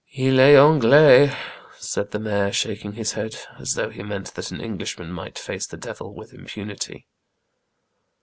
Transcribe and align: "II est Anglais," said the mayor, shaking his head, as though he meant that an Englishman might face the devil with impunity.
"II 0.17 0.29
est 0.39 0.57
Anglais," 0.57 1.31
said 1.77 2.09
the 2.09 2.17
mayor, 2.17 2.51
shaking 2.51 2.93
his 2.93 3.11
head, 3.11 3.35
as 3.59 3.75
though 3.75 3.91
he 3.91 4.01
meant 4.01 4.33
that 4.33 4.49
an 4.49 4.59
Englishman 4.59 5.11
might 5.11 5.37
face 5.37 5.67
the 5.67 5.77
devil 5.77 6.15
with 6.15 6.33
impunity. 6.33 7.05